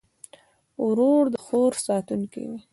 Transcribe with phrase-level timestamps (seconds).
[0.85, 2.59] ورور د خور ساتونکی وي.